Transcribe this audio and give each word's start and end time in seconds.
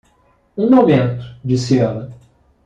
"Um 0.57 0.71
momento", 0.71 1.23
disse 1.43 1.77
ela. 1.77 2.09